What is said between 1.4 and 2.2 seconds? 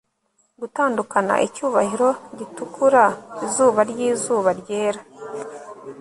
icyubahiro